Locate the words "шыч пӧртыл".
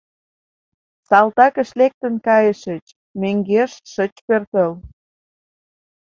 3.91-4.71